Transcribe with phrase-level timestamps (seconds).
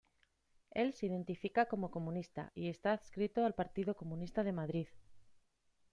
[0.71, 4.87] Él se identifica como comunista y esta adscrito al Partido Comunista de Madrid.